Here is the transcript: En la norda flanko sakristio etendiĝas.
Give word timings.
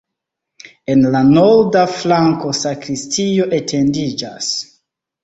En 0.93 1.01
la 1.15 1.19
norda 1.33 1.83
flanko 1.97 2.53
sakristio 2.61 3.47
etendiĝas. 3.59 4.49